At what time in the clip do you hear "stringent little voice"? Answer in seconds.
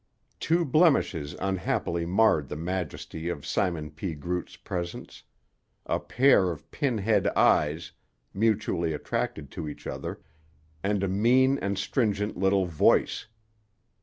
11.77-13.27